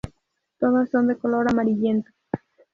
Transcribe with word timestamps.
Todas 0.57 0.89
son 0.89 1.09
de 1.09 1.17
color 1.19 1.47
amarillento. 1.51 2.09